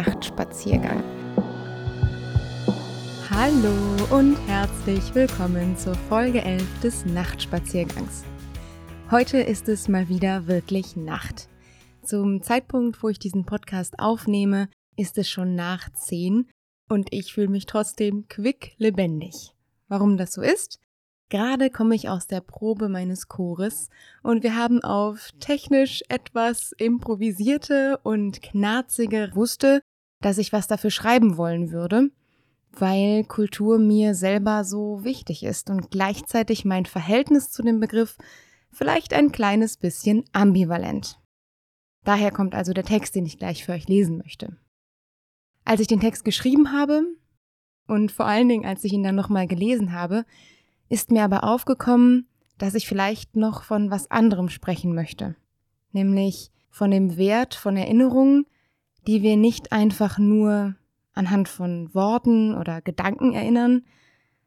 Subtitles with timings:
[0.00, 1.02] Nachtspaziergang.
[3.28, 3.74] Hallo
[4.10, 8.24] und herzlich willkommen zur Folge 11 des Nachtspaziergangs.
[9.10, 11.50] Heute ist es mal wieder wirklich Nacht.
[12.02, 16.48] Zum Zeitpunkt, wo ich diesen Podcast aufnehme, ist es schon nach 10
[16.88, 19.52] und ich fühle mich trotzdem quick lebendig.
[19.88, 20.80] Warum das so ist?
[21.28, 23.90] Gerade komme ich aus der Probe meines Chores
[24.22, 29.82] und wir haben auf technisch etwas improvisierte und knarzige wusste,
[30.20, 32.10] dass ich was dafür schreiben wollen würde,
[32.72, 38.16] weil Kultur mir selber so wichtig ist und gleichzeitig mein Verhältnis zu dem Begriff
[38.70, 41.18] vielleicht ein kleines bisschen ambivalent.
[42.04, 44.56] Daher kommt also der Text, den ich gleich für euch lesen möchte.
[45.64, 47.02] Als ich den Text geschrieben habe
[47.86, 50.24] und vor allen Dingen, als ich ihn dann nochmal gelesen habe,
[50.88, 52.26] ist mir aber aufgekommen,
[52.58, 55.34] dass ich vielleicht noch von was anderem sprechen möchte,
[55.92, 58.46] nämlich von dem Wert von Erinnerungen,
[59.06, 60.74] die wir nicht einfach nur
[61.12, 63.82] anhand von Worten oder Gedanken erinnern,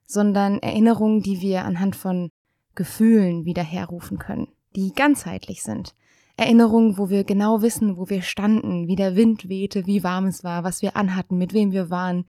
[0.05, 2.29] sondern Erinnerungen, die wir anhand von
[2.75, 5.93] Gefühlen wiederherrufen können, die ganzheitlich sind.
[6.35, 10.43] Erinnerungen, wo wir genau wissen, wo wir standen, wie der Wind wehte, wie warm es
[10.43, 12.25] war, was wir anhatten, mit wem wir waren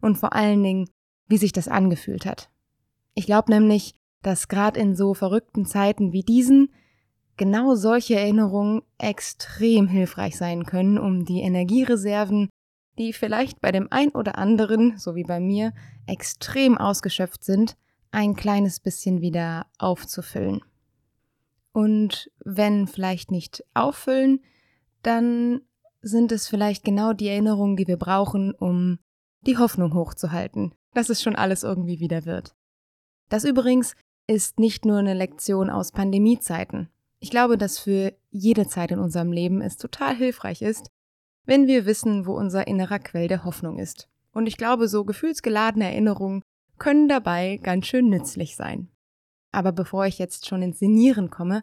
[0.00, 0.88] und vor allen Dingen,
[1.28, 2.50] wie sich das angefühlt hat.
[3.14, 6.70] Ich glaube nämlich, dass gerade in so verrückten Zeiten wie diesen
[7.36, 12.48] genau solche Erinnerungen extrem hilfreich sein können, um die Energiereserven,
[12.98, 15.72] die vielleicht bei dem ein oder anderen, so wie bei mir,
[16.06, 17.76] extrem ausgeschöpft sind,
[18.10, 20.60] ein kleines bisschen wieder aufzufüllen.
[21.72, 24.40] Und wenn vielleicht nicht auffüllen,
[25.02, 25.62] dann
[26.02, 28.98] sind es vielleicht genau die Erinnerungen, die wir brauchen, um
[29.40, 32.54] die Hoffnung hochzuhalten, dass es schon alles irgendwie wieder wird.
[33.28, 36.88] Das übrigens ist nicht nur eine Lektion aus Pandemiezeiten.
[37.24, 40.90] Ich glaube, dass für jede Zeit in unserem Leben es total hilfreich ist,
[41.46, 44.10] wenn wir wissen, wo unser innerer Quell der Hoffnung ist.
[44.32, 46.42] Und ich glaube, so gefühlsgeladene Erinnerungen
[46.76, 48.90] können dabei ganz schön nützlich sein.
[49.52, 51.62] Aber bevor ich jetzt schon ins Sinieren komme,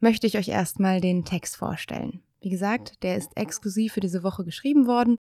[0.00, 2.22] möchte ich euch erstmal den Text vorstellen.
[2.40, 5.18] Wie gesagt, der ist exklusiv für diese Woche geschrieben worden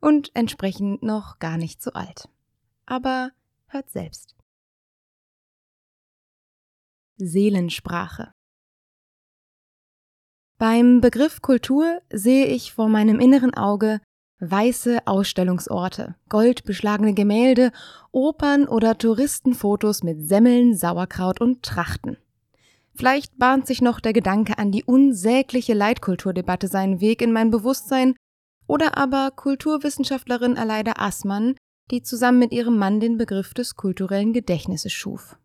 [0.00, 2.28] und entsprechend noch gar nicht so alt.
[2.86, 3.32] Aber
[3.66, 4.36] hört selbst.
[7.16, 8.34] Seelensprache.
[10.62, 14.00] Beim Begriff Kultur sehe ich vor meinem inneren Auge
[14.38, 17.72] weiße Ausstellungsorte, goldbeschlagene Gemälde,
[18.12, 22.16] Opern oder Touristenfotos mit Semmeln, Sauerkraut und Trachten.
[22.94, 28.14] Vielleicht bahnt sich noch der Gedanke an die unsägliche Leitkulturdebatte seinen Weg in mein Bewusstsein,
[28.68, 31.56] oder aber Kulturwissenschaftlerin Aleida Assmann,
[31.90, 35.36] die zusammen mit ihrem Mann den Begriff des kulturellen Gedächtnisses schuf.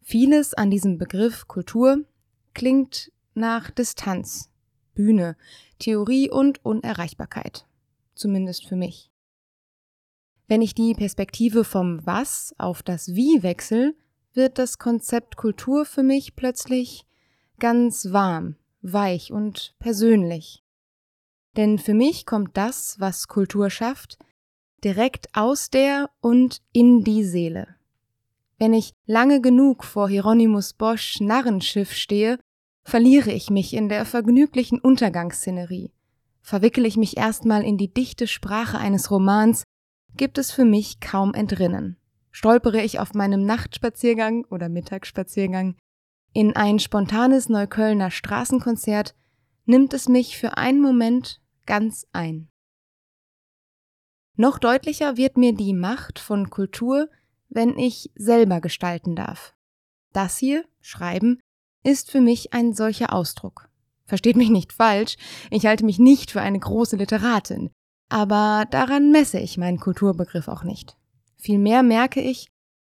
[0.00, 2.06] Vieles an diesem Begriff Kultur
[2.54, 4.50] klingt nach Distanz,
[4.94, 5.36] Bühne,
[5.78, 7.66] Theorie und Unerreichbarkeit.
[8.14, 9.10] Zumindest für mich.
[10.48, 13.94] Wenn ich die Perspektive vom Was auf das Wie wechsel,
[14.34, 17.06] wird das Konzept Kultur für mich plötzlich
[17.58, 20.62] ganz warm, weich und persönlich.
[21.56, 24.18] Denn für mich kommt das, was Kultur schafft,
[24.84, 27.74] direkt aus der und in die Seele.
[28.58, 32.38] Wenn ich lange genug vor Hieronymus Bosch Narrenschiff stehe,
[32.88, 35.92] verliere ich mich in der vergnüglichen Untergangsszenerie.
[36.40, 39.64] Verwickele ich mich erstmal in die dichte Sprache eines Romans,
[40.16, 41.98] gibt es für mich kaum Entrinnen.
[42.30, 45.76] Stolpere ich auf meinem Nachtspaziergang oder Mittagsspaziergang
[46.32, 49.14] in ein spontanes Neuköllner Straßenkonzert,
[49.66, 52.48] nimmt es mich für einen Moment ganz ein.
[54.36, 57.10] Noch deutlicher wird mir die Macht von Kultur,
[57.48, 59.54] wenn ich selber gestalten darf.
[60.12, 61.40] Das hier, Schreiben,
[61.84, 63.68] ist für mich ein solcher Ausdruck.
[64.04, 65.16] Versteht mich nicht falsch,
[65.50, 67.70] ich halte mich nicht für eine große Literatin,
[68.08, 70.96] aber daran messe ich meinen Kulturbegriff auch nicht.
[71.36, 72.48] Vielmehr merke ich,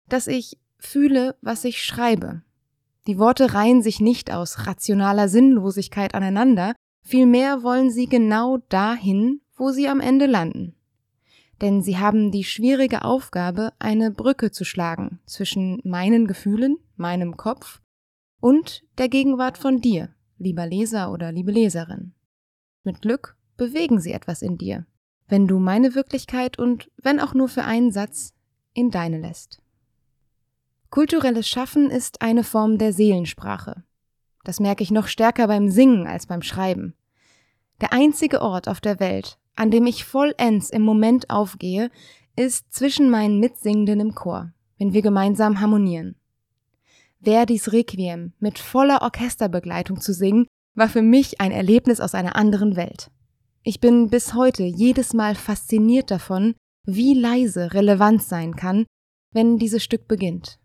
[0.08, 2.42] dass ich fühle, was ich schreibe.
[3.06, 9.70] Die Worte reihen sich nicht aus rationaler Sinnlosigkeit aneinander, vielmehr wollen sie genau dahin, wo
[9.70, 10.76] sie am Ende landen
[11.60, 17.80] denn sie haben die schwierige Aufgabe, eine Brücke zu schlagen zwischen meinen Gefühlen, meinem Kopf
[18.40, 22.12] und der Gegenwart von dir, lieber Leser oder liebe Leserin.
[22.84, 24.86] Mit Glück bewegen sie etwas in dir,
[25.28, 28.32] wenn du meine Wirklichkeit und, wenn auch nur für einen Satz,
[28.74, 29.62] in deine lässt.
[30.90, 33.84] Kulturelles Schaffen ist eine Form der Seelensprache.
[34.44, 36.94] Das merke ich noch stärker beim Singen als beim Schreiben.
[37.80, 41.90] Der einzige Ort auf der Welt, an dem ich vollends im Moment aufgehe,
[42.36, 46.16] ist zwischen meinen Mitsingenden im Chor, wenn wir gemeinsam harmonieren.
[47.20, 52.76] Verdis Requiem mit voller Orchesterbegleitung zu singen, war für mich ein Erlebnis aus einer anderen
[52.76, 53.10] Welt.
[53.62, 56.54] Ich bin bis heute jedes Mal fasziniert davon,
[56.84, 58.86] wie leise Relevanz sein kann,
[59.32, 60.58] wenn dieses Stück beginnt.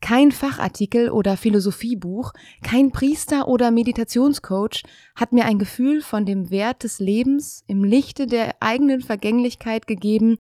[0.00, 4.84] Kein Fachartikel oder Philosophiebuch, kein Priester oder Meditationscoach
[5.16, 10.36] hat mir ein Gefühl von dem Wert des Lebens im Lichte der eigenen Vergänglichkeit gegeben,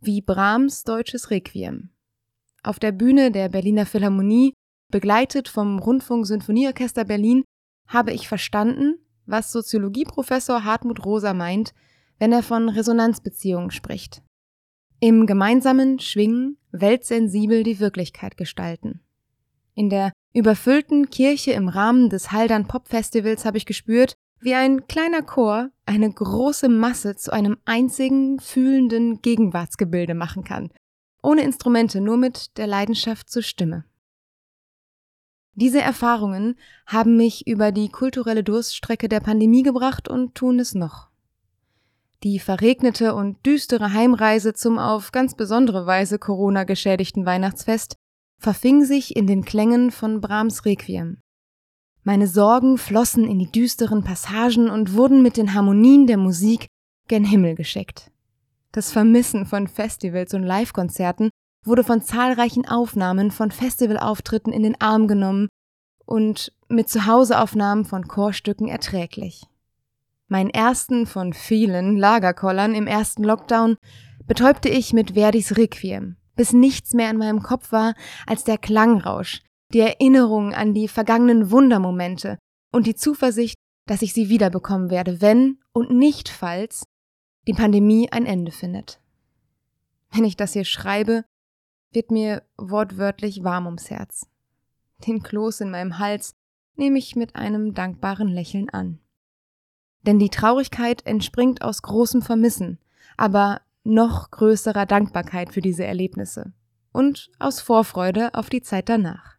[0.00, 1.90] wie Brahms deutsches Requiem.
[2.66, 4.52] Auf der Bühne der Berliner Philharmonie,
[4.90, 7.44] begleitet vom Rundfunk-Sinfonieorchester Berlin,
[7.86, 11.74] habe ich verstanden, was Soziologieprofessor Hartmut Rosa meint,
[12.18, 14.20] wenn er von Resonanzbeziehungen spricht.
[14.98, 19.00] Im gemeinsamen Schwingen weltsensibel die Wirklichkeit gestalten.
[19.74, 24.88] In der überfüllten Kirche im Rahmen des Haldern Pop Festivals habe ich gespürt, wie ein
[24.88, 30.70] kleiner Chor eine große Masse zu einem einzigen fühlenden Gegenwartsgebilde machen kann,
[31.22, 33.84] ohne Instrumente, nur mit der Leidenschaft zur Stimme.
[35.54, 41.08] Diese Erfahrungen haben mich über die kulturelle Durststrecke der Pandemie gebracht und tun es noch.
[42.22, 47.96] Die verregnete und düstere Heimreise zum auf ganz besondere Weise Corona geschädigten Weihnachtsfest
[48.38, 51.18] verfing sich in den Klängen von Brahms Requiem.
[52.02, 56.66] Meine Sorgen flossen in die düsteren Passagen und wurden mit den Harmonien der Musik
[57.08, 58.10] gen Himmel geschickt.
[58.76, 61.30] Das Vermissen von Festivals und Livekonzerten
[61.64, 65.48] wurde von zahlreichen Aufnahmen von Festivalauftritten in den Arm genommen
[66.04, 69.46] und mit Zuhauseaufnahmen von Chorstücken erträglich.
[70.28, 73.78] Meinen ersten von vielen Lagerkollern im ersten Lockdown
[74.26, 77.94] betäubte ich mit Verdis Requiem, bis nichts mehr in meinem Kopf war
[78.26, 79.40] als der Klangrausch,
[79.72, 82.36] die Erinnerung an die vergangenen Wundermomente
[82.74, 83.56] und die Zuversicht,
[83.86, 86.84] dass ich sie wiederbekommen werde, wenn und nicht falls
[87.46, 89.00] die Pandemie ein Ende findet.
[90.12, 91.24] Wenn ich das hier schreibe,
[91.92, 94.28] wird mir wortwörtlich warm ums Herz.
[95.06, 96.34] Den Kloß in meinem Hals
[96.76, 98.98] nehme ich mit einem dankbaren Lächeln an.
[100.02, 102.78] Denn die Traurigkeit entspringt aus großem Vermissen,
[103.16, 106.52] aber noch größerer Dankbarkeit für diese Erlebnisse
[106.92, 109.36] und aus Vorfreude auf die Zeit danach.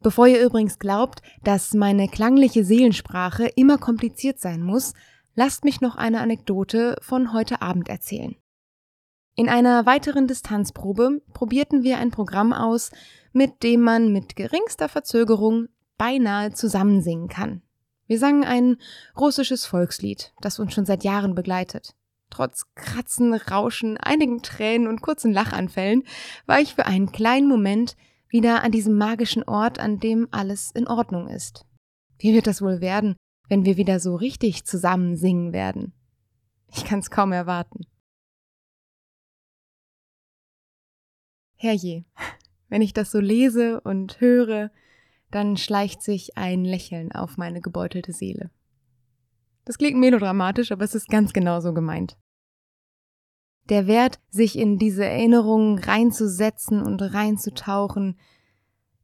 [0.00, 4.92] Bevor ihr übrigens glaubt, dass meine klangliche Seelensprache immer kompliziert sein muss,
[5.36, 8.34] lasst mich noch eine Anekdote von heute Abend erzählen.
[9.36, 12.90] In einer weiteren Distanzprobe probierten wir ein Programm aus,
[13.32, 15.68] mit dem man mit geringster Verzögerung
[15.98, 17.62] beinahe zusammensingen kann.
[18.06, 18.78] Wir sangen ein
[19.18, 21.94] russisches Volkslied, das uns schon seit Jahren begleitet.
[22.30, 26.02] Trotz Kratzen, Rauschen, einigen Tränen und kurzen Lachanfällen
[26.46, 27.96] war ich für einen kleinen Moment
[28.28, 31.66] wieder an diesem magischen Ort, an dem alles in Ordnung ist.
[32.18, 33.16] Wie wird das wohl werden,
[33.48, 35.92] wenn wir wieder so richtig zusammen singen werden?
[36.74, 37.86] Ich kann's kaum erwarten.
[41.54, 42.04] Herrje,
[42.68, 44.70] wenn ich das so lese und höre,
[45.30, 48.50] dann schleicht sich ein Lächeln auf meine gebeutelte Seele.
[49.64, 52.16] Das klingt melodramatisch, aber es ist ganz genau so gemeint.
[53.68, 58.16] Der Wert, sich in diese Erinnerungen reinzusetzen und reinzutauchen,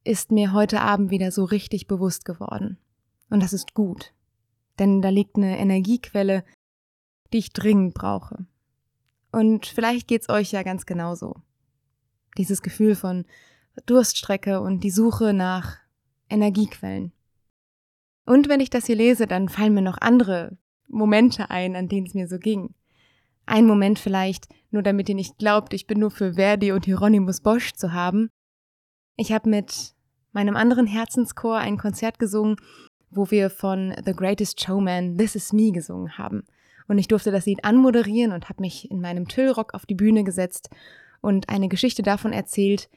[0.05, 2.79] ist mir heute Abend wieder so richtig bewusst geworden.
[3.29, 4.15] Und das ist gut.
[4.79, 6.45] Denn da liegt eine Energiequelle,
[7.33, 8.47] die ich dringend brauche.
[9.31, 11.37] Und vielleicht geht's euch ja ganz genauso.
[12.37, 13.25] Dieses Gefühl von
[13.87, 15.79] Durststrecke und die Suche nach
[16.29, 17.13] Energiequellen.
[18.25, 20.57] Und wenn ich das hier lese, dann fallen mir noch andere
[20.89, 22.75] Momente ein, an denen es mir so ging.
[23.47, 27.41] Ein Moment vielleicht, nur damit ihr nicht glaubt, ich bin nur für Verdi und Hieronymus
[27.41, 28.29] Bosch zu haben.
[29.17, 29.95] Ich habe mit
[30.33, 32.57] meinem anderen Herzenschor ein Konzert gesungen,
[33.15, 36.45] wo wir von The Greatest Showman This Is Me gesungen haben.
[36.89, 40.25] Und ich durfte das Lied anmoderieren und habe mich in meinem Tüllrock auf die Bühne
[40.25, 40.71] gesetzt
[41.21, 42.89] und eine Geschichte davon erzählt,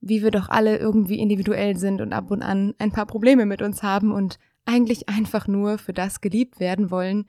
[0.00, 3.62] wie wir doch alle irgendwie individuell sind und ab und an ein paar Probleme mit
[3.62, 7.26] uns haben und eigentlich einfach nur für das geliebt werden wollen,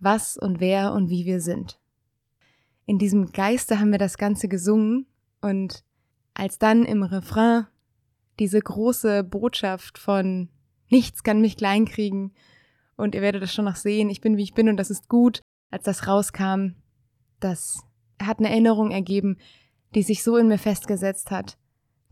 [0.00, 1.78] was und wer und wie wir sind.
[2.86, 5.06] In diesem Geiste haben wir das Ganze gesungen
[5.40, 5.84] und
[6.34, 7.66] als dann im Refrain
[8.38, 10.48] diese große Botschaft von
[10.94, 12.32] nichts kann mich kleinkriegen
[12.96, 15.08] und ihr werdet das schon noch sehen, ich bin wie ich bin und das ist
[15.08, 16.76] gut, als das rauskam,
[17.40, 17.82] das
[18.22, 19.38] hat eine Erinnerung ergeben,
[19.96, 21.58] die sich so in mir festgesetzt hat,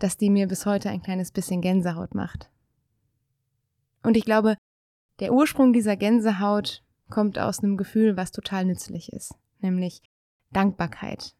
[0.00, 2.50] dass die mir bis heute ein kleines bisschen Gänsehaut macht.
[4.02, 4.56] Und ich glaube,
[5.20, 10.02] der Ursprung dieser Gänsehaut kommt aus einem Gefühl, was total nützlich ist, nämlich
[10.50, 11.36] Dankbarkeit.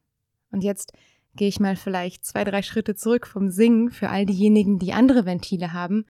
[0.49, 0.93] Und jetzt
[1.35, 5.25] gehe ich mal vielleicht zwei, drei Schritte zurück vom Singen für all diejenigen, die andere
[5.25, 6.05] Ventile haben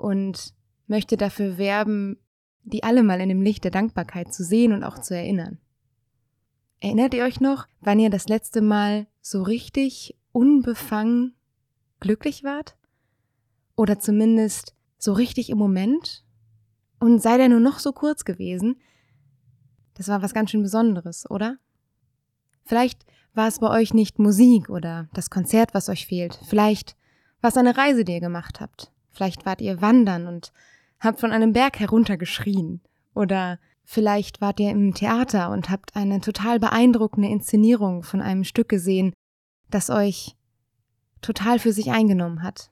[0.00, 0.54] und
[0.86, 2.18] möchte dafür werben,
[2.62, 5.58] die alle mal in dem Licht der Dankbarkeit zu sehen und auch zu erinnern.
[6.80, 11.34] Erinnert ihr euch noch, wann ihr das letzte Mal so richtig unbefangen
[12.00, 12.76] glücklich wart?
[13.76, 16.24] Oder zumindest so richtig im Moment?
[16.98, 18.76] Und sei der nur noch so kurz gewesen,
[19.94, 21.58] Das war was ganz schön Besonderes, oder?
[22.64, 23.04] Vielleicht
[23.34, 26.40] war es bei euch nicht Musik oder das Konzert, was euch fehlt.
[26.48, 26.96] Vielleicht
[27.42, 28.90] war es eine Reise, die ihr gemacht habt.
[29.10, 30.52] Vielleicht wart ihr wandern und
[31.00, 32.80] habt von einem Berg heruntergeschrien.
[33.14, 38.68] Oder vielleicht wart ihr im Theater und habt eine total beeindruckende Inszenierung von einem Stück
[38.68, 39.12] gesehen,
[39.68, 40.36] das euch
[41.20, 42.70] total für sich eingenommen hat.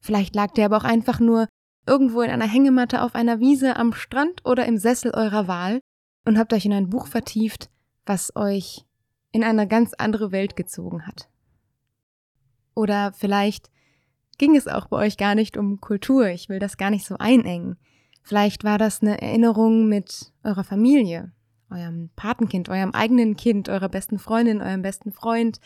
[0.00, 1.46] Vielleicht lagt ihr aber auch einfach nur
[1.86, 5.80] irgendwo in einer Hängematte auf einer Wiese am Strand oder im Sessel eurer Wahl
[6.24, 7.70] und habt euch in ein Buch vertieft,
[8.06, 8.84] was euch
[9.32, 11.28] in eine ganz andere Welt gezogen hat.
[12.74, 13.70] Oder vielleicht
[14.40, 17.16] ging es auch bei euch gar nicht um Kultur, ich will das gar nicht so
[17.18, 17.76] einengen.
[18.22, 21.32] Vielleicht war das eine Erinnerung mit eurer Familie,
[21.70, 25.60] eurem Patenkind, eurem eigenen Kind, eurer besten Freundin, eurem besten Freund,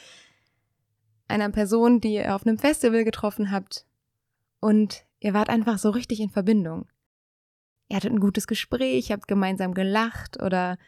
[1.28, 3.86] einer Person, die ihr auf einem Festival getroffen habt.
[4.58, 6.86] Und ihr wart einfach so richtig in Verbindung.
[7.88, 10.78] Ihr hattet ein gutes Gespräch, habt gemeinsam gelacht oder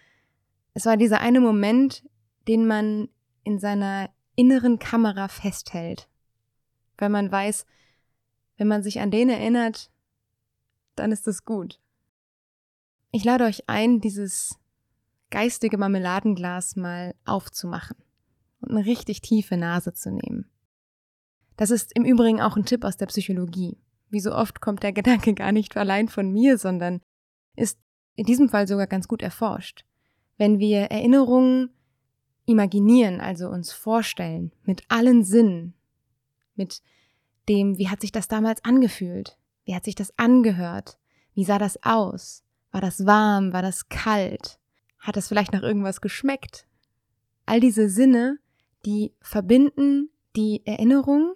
[0.75, 2.03] es war dieser eine Moment,
[2.49, 3.09] den man
[3.45, 6.09] in seiner inneren Kamera festhält.
[6.99, 7.67] Weil man weiß,
[8.57, 9.91] wenn man sich an den erinnert,
[10.95, 11.81] dann ist es gut.
[13.11, 14.59] Ich lade euch ein, dieses
[15.31, 17.97] geistige Marmeladenglas mal aufzumachen
[18.61, 20.51] und eine richtig tiefe Nase zu nehmen.
[21.57, 23.79] Das ist im Übrigen auch ein Tipp aus der Psychologie.
[24.11, 27.01] Wie so oft kommt der Gedanke gar nicht allein von mir, sondern
[27.57, 27.79] ist
[28.15, 29.85] in diesem Fall sogar ganz gut erforscht.
[30.39, 31.71] Wenn wir Erinnerungen
[32.45, 35.75] imaginieren, also uns vorstellen, mit allen Sinnen,
[36.57, 36.83] mit
[37.49, 40.99] dem, wie hat sich das damals angefühlt, wie hat sich das angehört,
[41.35, 44.59] wie sah das aus, war das warm, war das kalt,
[44.99, 46.67] hat es vielleicht nach irgendwas geschmeckt.
[47.45, 48.39] All diese Sinne,
[48.85, 51.35] die verbinden die Erinnerung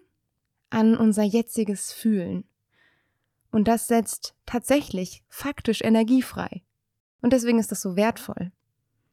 [0.71, 2.45] an unser jetziges Fühlen.
[3.51, 6.63] Und das setzt tatsächlich faktisch Energie frei.
[7.21, 8.53] Und deswegen ist das so wertvoll.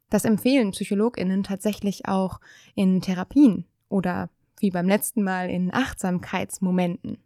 [0.09, 2.39] Das empfehlen Psychologinnen tatsächlich auch
[2.75, 7.17] in Therapien oder wie beim letzten Mal in Achtsamkeitsmomenten.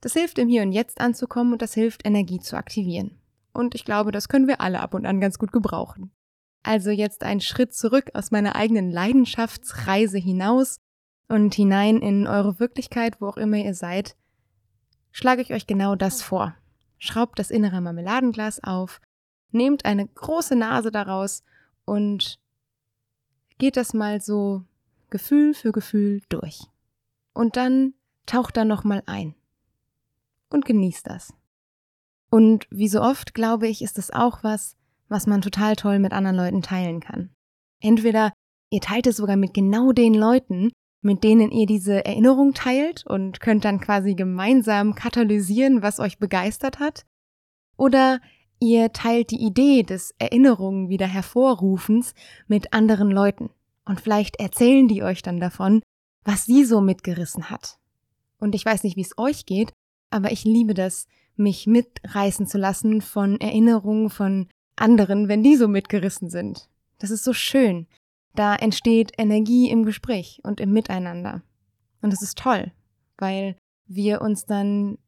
[0.00, 3.18] Das hilft im Hier und Jetzt anzukommen und das hilft Energie zu aktivieren.
[3.52, 6.10] Und ich glaube, das können wir alle ab und an ganz gut gebrauchen.
[6.62, 10.78] Also jetzt ein Schritt zurück aus meiner eigenen Leidenschaftsreise hinaus
[11.28, 14.16] und hinein in eure Wirklichkeit, wo auch immer ihr seid,
[15.12, 16.54] schlage ich euch genau das vor.
[16.98, 19.00] Schraubt das innere Marmeladenglas auf,
[19.50, 21.42] nehmt eine große Nase daraus
[21.84, 22.38] und
[23.58, 24.64] geht das mal so
[25.10, 26.66] Gefühl für Gefühl durch.
[27.32, 27.94] Und dann
[28.26, 29.34] taucht da nochmal ein.
[30.50, 31.32] Und genießt das.
[32.30, 34.76] Und wie so oft, glaube ich, ist das auch was,
[35.08, 37.30] was man total toll mit anderen Leuten teilen kann.
[37.80, 38.32] Entweder
[38.70, 40.70] ihr teilt es sogar mit genau den Leuten,
[41.02, 46.80] mit denen ihr diese Erinnerung teilt und könnt dann quasi gemeinsam katalysieren, was euch begeistert
[46.80, 47.06] hat.
[47.76, 48.20] Oder
[48.58, 52.14] ihr teilt die Idee des Erinnerungen wieder hervorrufens
[52.48, 53.50] mit anderen Leuten.
[53.86, 55.80] Und vielleicht erzählen die euch dann davon,
[56.24, 57.78] was sie so mitgerissen hat.
[58.38, 59.72] Und ich weiß nicht, wie es euch geht,
[60.10, 65.68] aber ich liebe das, mich mitreißen zu lassen von Erinnerungen von anderen, wenn die so
[65.68, 66.68] mitgerissen sind.
[66.98, 67.86] Das ist so schön.
[68.34, 71.42] Da entsteht Energie im Gespräch und im Miteinander.
[72.02, 72.72] Und das ist toll,
[73.18, 74.98] weil wir uns dann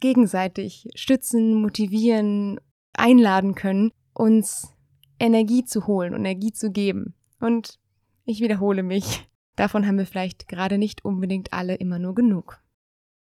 [0.00, 2.60] gegenseitig stützen, motivieren,
[2.92, 4.74] einladen können, uns
[5.18, 7.14] Energie zu holen Energie zu geben.
[7.40, 7.78] Und
[8.24, 12.60] ich wiederhole mich, davon haben wir vielleicht gerade nicht unbedingt alle immer nur genug.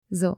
[0.10, 0.38] So,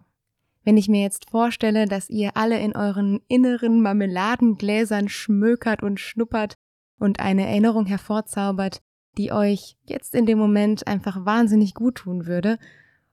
[0.64, 6.56] wenn ich mir jetzt vorstelle, dass ihr alle in euren inneren Marmeladengläsern schmökert und schnuppert
[6.98, 8.82] und eine Erinnerung hervorzaubert,
[9.18, 12.58] die euch jetzt in dem Moment einfach wahnsinnig gut tun würde,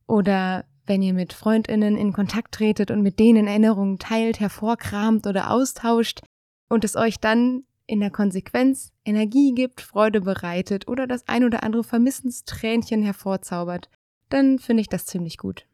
[0.07, 5.51] oder wenn ihr mit Freundinnen in Kontakt tretet und mit denen Erinnerungen teilt, hervorkramt oder
[5.51, 6.21] austauscht
[6.69, 11.63] und es euch dann in der Konsequenz Energie gibt, Freude bereitet oder das ein oder
[11.63, 13.91] andere Vermissenstränchen hervorzaubert,
[14.29, 15.67] dann finde ich das ziemlich gut.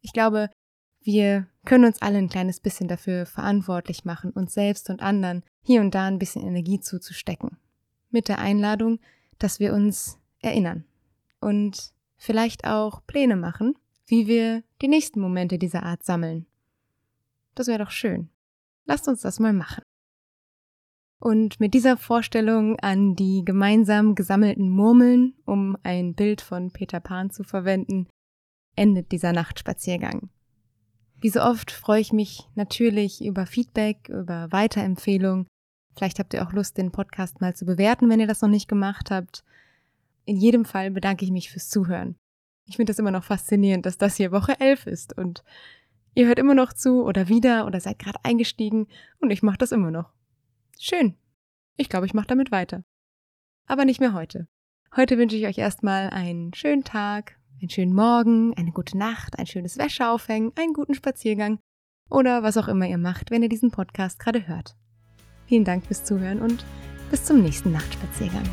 [0.00, 0.50] Ich glaube,
[1.02, 5.80] wir können uns alle ein kleines bisschen dafür verantwortlich machen, uns selbst und anderen hier
[5.80, 7.58] und da ein bisschen Energie zuzustecken.
[8.10, 8.98] Mit der Einladung,
[9.38, 10.84] dass wir uns erinnern
[11.40, 13.74] und vielleicht auch Pläne machen,
[14.06, 16.46] wie wir die nächsten Momente dieser Art sammeln.
[17.54, 18.28] Das wäre doch schön.
[18.84, 19.82] Lasst uns das mal machen.
[21.20, 27.30] Und mit dieser Vorstellung an die gemeinsam gesammelten Murmeln, um ein Bild von Peter Pan
[27.30, 28.08] zu verwenden,
[28.74, 30.30] endet dieser Nachtspaziergang.
[31.20, 35.46] Wie so oft freue ich mich natürlich über Feedback, über Weiterempfehlungen.
[35.94, 38.68] Vielleicht habt ihr auch Lust, den Podcast mal zu bewerten, wenn ihr das noch nicht
[38.68, 39.44] gemacht habt.
[40.24, 42.16] In jedem Fall bedanke ich mich fürs Zuhören.
[42.66, 45.44] Ich finde das immer noch faszinierend, dass das hier Woche 11 ist und
[46.14, 48.86] ihr hört immer noch zu oder wieder oder seid gerade eingestiegen
[49.18, 50.14] und ich mache das immer noch.
[50.82, 51.14] Schön.
[51.76, 52.84] Ich glaube, ich mache damit weiter.
[53.66, 54.48] Aber nicht mehr heute.
[54.96, 59.46] Heute wünsche ich euch erstmal einen schönen Tag, einen schönen Morgen, eine gute Nacht, ein
[59.46, 61.60] schönes Wäscheaufhängen, einen guten Spaziergang
[62.08, 64.74] oder was auch immer ihr macht, wenn ihr diesen Podcast gerade hört.
[65.46, 66.64] Vielen Dank fürs Zuhören und
[67.10, 68.48] bis zum nächsten Nachtspaziergang.